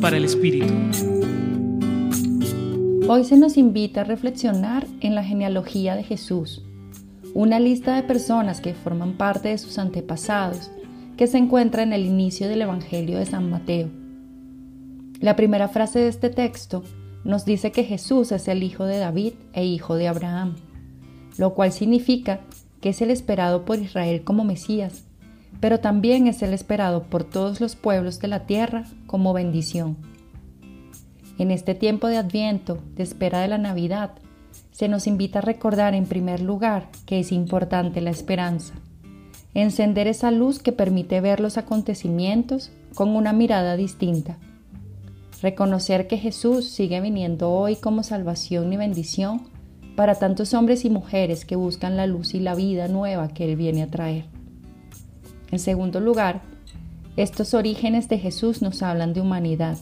[0.00, 0.74] Para el Espíritu.
[3.08, 6.64] Hoy se nos invita a reflexionar en la genealogía de Jesús,
[7.32, 10.72] una lista de personas que forman parte de sus antepasados,
[11.16, 13.88] que se encuentra en el inicio del Evangelio de San Mateo.
[15.20, 16.82] La primera frase de este texto
[17.22, 20.56] nos dice que Jesús es el hijo de David e hijo de Abraham,
[21.38, 22.40] lo cual significa
[22.80, 25.04] que es el esperado por Israel como Mesías,
[25.62, 29.96] pero también es el esperado por todos los pueblos de la tierra como bendición.
[31.38, 34.10] En este tiempo de Adviento, de espera de la Navidad,
[34.72, 38.74] se nos invita a recordar en primer lugar que es importante la esperanza,
[39.54, 44.38] encender esa luz que permite ver los acontecimientos con una mirada distinta,
[45.42, 49.42] reconocer que Jesús sigue viniendo hoy como salvación y bendición
[49.94, 53.54] para tantos hombres y mujeres que buscan la luz y la vida nueva que Él
[53.54, 54.41] viene a traer.
[55.52, 56.40] En segundo lugar,
[57.18, 59.76] estos orígenes de Jesús nos hablan de humanidad,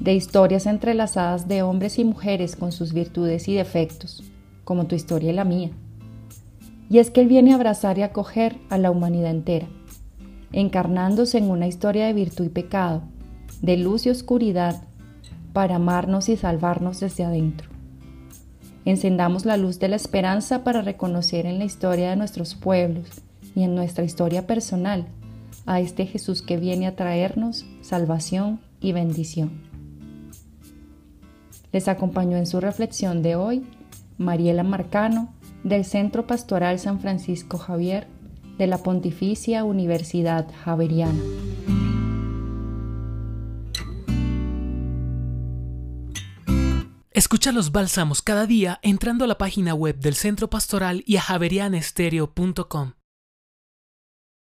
[0.00, 4.24] de historias entrelazadas de hombres y mujeres con sus virtudes y defectos,
[4.64, 5.70] como tu historia y la mía.
[6.88, 9.66] Y es que Él viene a abrazar y acoger a la humanidad entera,
[10.52, 13.02] encarnándose en una historia de virtud y pecado,
[13.60, 14.84] de luz y oscuridad,
[15.52, 17.68] para amarnos y salvarnos desde adentro.
[18.86, 23.22] Encendamos la luz de la esperanza para reconocer en la historia de nuestros pueblos
[23.58, 25.08] y en nuestra historia personal
[25.66, 29.50] a este Jesús que viene a traernos salvación y bendición.
[31.72, 33.66] Les acompañó en su reflexión de hoy
[34.16, 38.06] Mariela Marcano del Centro Pastoral San Francisco Javier
[38.58, 41.20] de la Pontificia Universidad Javeriana.
[47.10, 51.22] Escucha los bálsamos cada día entrando a la página web del Centro Pastoral y a
[51.22, 52.92] javerianestereo.com.